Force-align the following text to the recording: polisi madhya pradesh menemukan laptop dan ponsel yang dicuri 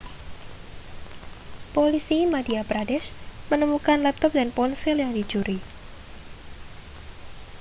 polisi 1.77 2.17
madhya 2.33 2.61
pradesh 2.69 3.07
menemukan 3.53 3.99
laptop 4.05 4.31
dan 4.37 4.49
ponsel 4.57 4.95
yang 5.03 5.11
dicuri 5.17 5.57